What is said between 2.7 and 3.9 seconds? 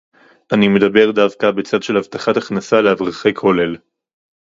לאברכי כולל